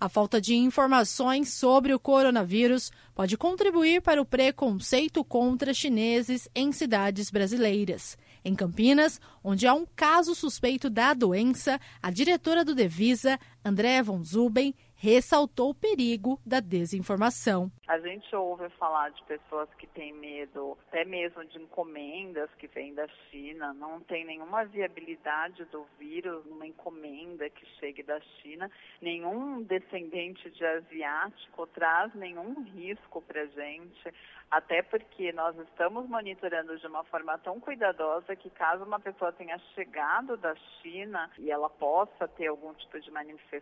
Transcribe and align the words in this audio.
A 0.00 0.08
falta 0.08 0.40
de 0.40 0.54
informações 0.54 1.52
sobre 1.54 1.92
o 1.92 1.98
coronavírus 1.98 2.92
pode 3.16 3.36
contribuir 3.36 4.00
para 4.00 4.22
o 4.22 4.24
preconceito 4.24 5.24
contra 5.24 5.74
chineses 5.74 6.48
em 6.54 6.70
cidades 6.70 7.30
brasileiras. 7.30 8.16
Em 8.44 8.54
Campinas, 8.54 9.20
onde 9.42 9.66
há 9.66 9.74
um 9.74 9.84
caso 9.96 10.36
suspeito 10.36 10.88
da 10.88 11.12
doença, 11.14 11.80
a 12.00 12.12
diretora 12.12 12.64
do 12.64 12.76
Devisa, 12.76 13.40
André 13.68 14.02
von 14.02 14.24
Zuben, 14.24 14.74
ressaltou 14.96 15.70
o 15.70 15.74
perigo 15.74 16.40
da 16.44 16.58
desinformação. 16.58 17.70
A 17.86 17.98
gente 18.00 18.34
ouve 18.34 18.68
falar 18.70 19.10
de 19.10 19.22
pessoas 19.24 19.68
que 19.74 19.86
têm 19.86 20.12
medo, 20.12 20.76
até 20.88 21.04
mesmo 21.04 21.44
de 21.44 21.58
encomendas 21.58 22.50
que 22.58 22.66
vêm 22.66 22.92
da 22.94 23.06
China. 23.30 23.72
Não 23.74 24.00
tem 24.00 24.24
nenhuma 24.24 24.64
viabilidade 24.64 25.64
do 25.66 25.86
vírus 25.98 26.44
numa 26.46 26.66
encomenda 26.66 27.48
que 27.48 27.64
chegue 27.78 28.02
da 28.02 28.20
China. 28.20 28.68
Nenhum 29.00 29.62
descendente 29.62 30.50
de 30.50 30.64
asiático 30.64 31.66
traz 31.68 32.12
nenhum 32.14 32.62
risco 32.64 33.22
para 33.22 33.46
gente. 33.46 34.12
Até 34.50 34.82
porque 34.82 35.30
nós 35.32 35.56
estamos 35.58 36.08
monitorando 36.08 36.76
de 36.78 36.86
uma 36.86 37.04
forma 37.04 37.36
tão 37.38 37.60
cuidadosa 37.60 38.34
que 38.34 38.48
caso 38.50 38.82
uma 38.82 38.98
pessoa 38.98 39.30
tenha 39.30 39.58
chegado 39.74 40.38
da 40.38 40.54
China 40.80 41.30
e 41.38 41.50
ela 41.50 41.68
possa 41.68 42.26
ter 42.28 42.46
algum 42.46 42.72
tipo 42.74 42.98
de 42.98 43.10
manifestação, 43.10 43.57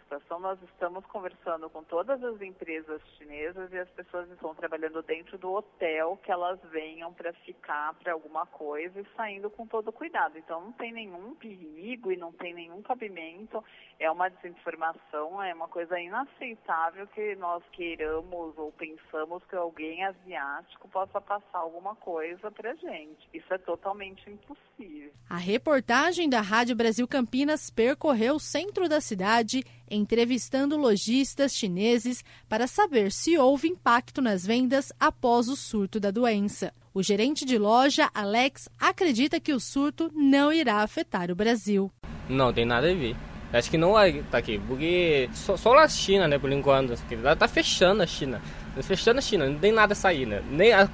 nós 0.46 0.62
estamos 0.62 1.04
conversando 1.06 1.68
com 1.68 1.82
todas 1.82 2.22
as 2.22 2.40
empresas 2.40 3.00
chinesas 3.18 3.72
e 3.72 3.78
as 3.78 3.88
pessoas 3.90 4.30
estão 4.30 4.54
trabalhando 4.54 5.02
dentro 5.02 5.36
do 5.38 5.52
hotel 5.52 6.18
que 6.22 6.30
elas 6.30 6.60
venham 6.70 7.12
para 7.12 7.32
ficar 7.32 7.94
para 7.94 8.12
alguma 8.12 8.46
coisa 8.46 9.00
e 9.00 9.06
saindo 9.16 9.50
com 9.50 9.66
todo 9.66 9.92
cuidado. 9.92 10.38
Então 10.38 10.60
não 10.60 10.72
tem 10.72 10.92
nenhum 10.92 11.34
perigo 11.34 12.12
e 12.12 12.16
não 12.16 12.32
tem 12.32 12.54
nenhum 12.54 12.80
cabimento. 12.82 13.62
É 13.98 14.10
uma 14.10 14.28
desinformação, 14.28 15.42
é 15.42 15.52
uma 15.52 15.68
coisa 15.68 15.98
inaceitável 15.98 17.06
que 17.08 17.34
nós 17.36 17.62
queiramos 17.72 18.56
ou 18.56 18.70
pensamos 18.72 19.42
que 19.46 19.56
alguém 19.56 20.04
asiático 20.04 20.88
possa 20.88 21.20
passar 21.20 21.58
alguma 21.58 21.96
coisa 21.96 22.50
para 22.50 22.74
gente. 22.74 23.28
Isso 23.34 23.52
é 23.52 23.58
totalmente 23.58 24.30
impossível. 24.30 25.12
A 25.28 25.36
reportagem 25.36 26.28
da 26.28 26.40
Rádio 26.40 26.76
Brasil 26.76 27.08
Campinas 27.08 27.70
percorreu 27.70 28.36
o 28.36 28.40
centro 28.40 28.88
da 28.88 29.00
cidade, 29.00 29.64
entrevistando 29.90 30.76
lojistas 30.76 31.54
chineses 31.54 32.24
para 32.48 32.66
saber 32.66 33.12
se 33.12 33.36
houve 33.38 33.68
impacto 33.68 34.20
nas 34.20 34.46
vendas 34.46 34.92
após 34.98 35.48
o 35.48 35.56
surto 35.56 35.98
da 35.98 36.10
doença. 36.10 36.72
O 36.92 37.02
gerente 37.02 37.44
de 37.44 37.58
loja, 37.58 38.10
Alex, 38.14 38.68
acredita 38.78 39.38
que 39.38 39.52
o 39.52 39.60
surto 39.60 40.10
não 40.14 40.52
irá 40.52 40.82
afetar 40.82 41.30
o 41.30 41.34
Brasil. 41.34 41.90
Não 42.28 42.52
tem 42.52 42.64
nada 42.64 42.90
a 42.90 42.94
ver. 42.94 43.14
Acho 43.52 43.70
que 43.70 43.78
não 43.78 43.92
vai 43.92 44.10
estar 44.10 44.30
tá 44.30 44.38
aqui, 44.38 44.58
porque 44.66 45.30
só, 45.32 45.56
só 45.56 45.78
a 45.78 45.88
China, 45.88 46.26
né, 46.26 46.38
por 46.38 46.50
enquanto. 46.50 46.92
Está 46.92 47.46
fechando 47.46 48.02
a 48.02 48.06
China. 48.06 48.42
Fechando 48.82 49.18
a 49.18 49.22
China, 49.22 49.48
não 49.48 49.58
tem 49.58 49.72
nada 49.72 49.92
a 49.92 49.96
sair, 49.96 50.26
né? 50.26 50.42
Nem 50.50 50.72
a 50.72 50.88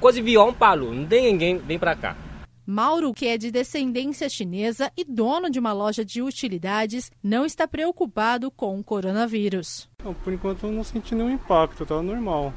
coisa 0.00 0.20
de 0.20 0.38
um 0.38 0.52
parou, 0.52 0.92
não 0.92 1.06
tem 1.06 1.32
ninguém 1.32 1.56
vem 1.58 1.78
para 1.78 1.94
cá. 1.94 2.16
Mauro, 2.66 3.12
que 3.12 3.26
é 3.26 3.36
de 3.36 3.50
descendência 3.50 4.28
chinesa 4.28 4.90
e 4.96 5.04
dono 5.04 5.50
de 5.50 5.58
uma 5.58 5.72
loja 5.72 6.04
de 6.04 6.22
utilidades, 6.22 7.10
não 7.22 7.44
está 7.44 7.68
preocupado 7.68 8.50
com 8.50 8.78
o 8.78 8.84
coronavírus. 8.84 9.88
Não, 10.02 10.14
por 10.14 10.32
enquanto 10.32 10.64
eu 10.64 10.72
não 10.72 10.84
senti 10.84 11.14
nenhum 11.14 11.30
impacto, 11.30 11.84
tá 11.84 12.02
normal 12.02 12.52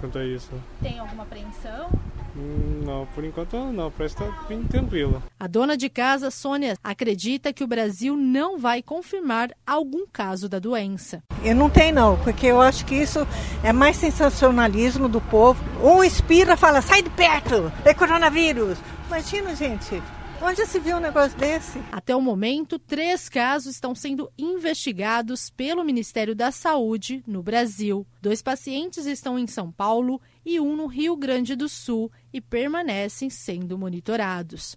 quanto 0.00 0.18
a 0.18 0.24
isso. 0.24 0.50
Tem 0.82 0.98
alguma 0.98 1.22
apreensão? 1.22 1.88
Hum, 2.36 2.82
não, 2.84 3.06
por 3.14 3.24
enquanto 3.24 3.56
não, 3.72 3.90
parece 3.90 4.16
que 4.16 4.22
está 4.22 4.42
bem 4.48 4.62
tranquilo. 4.64 5.22
A 5.38 5.46
dona 5.46 5.76
de 5.76 5.88
casa, 5.88 6.30
Sônia, 6.30 6.76
acredita 6.82 7.52
que 7.52 7.64
o 7.64 7.66
Brasil 7.66 8.16
não 8.16 8.58
vai 8.58 8.82
confirmar 8.82 9.50
algum 9.66 10.06
caso 10.06 10.48
da 10.48 10.58
doença. 10.58 11.22
Eu 11.42 11.54
não 11.54 11.70
tenho 11.70 11.94
não, 11.94 12.18
porque 12.18 12.46
eu 12.46 12.60
acho 12.60 12.84
que 12.84 12.94
isso 12.94 13.26
é 13.62 13.72
mais 13.72 13.96
sensacionalismo 13.96 15.08
do 15.08 15.20
povo. 15.20 15.62
Um 15.82 16.02
espira 16.02 16.56
fala, 16.56 16.80
sai 16.80 17.02
de 17.02 17.10
perto, 17.10 17.72
é 17.84 17.94
coronavírus. 17.94 18.78
Imagina, 19.08 19.56
gente, 19.56 20.02
Onde 20.40 20.64
se 20.66 20.78
viu 20.78 20.98
um 20.98 21.00
negócio 21.00 21.36
desse? 21.36 21.80
Até 21.90 22.14
o 22.14 22.20
momento, 22.20 22.78
três 22.78 23.28
casos 23.28 23.74
estão 23.74 23.92
sendo 23.92 24.30
investigados 24.38 25.50
pelo 25.50 25.82
Ministério 25.82 26.32
da 26.32 26.52
Saúde 26.52 27.24
no 27.26 27.42
Brasil. 27.42 28.06
Dois 28.22 28.40
pacientes 28.40 29.04
estão 29.04 29.36
em 29.36 29.48
São 29.48 29.72
Paulo 29.72 30.20
e 30.46 30.60
um 30.60 30.76
no 30.76 30.86
Rio 30.86 31.16
Grande 31.16 31.56
do 31.56 31.68
Sul 31.68 32.12
e 32.32 32.40
permanecem 32.40 33.28
sendo 33.28 33.76
monitorados. 33.76 34.76